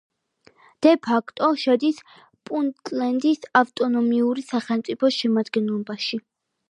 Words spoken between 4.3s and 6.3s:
სახელმწიფოს შემადგენლობაში.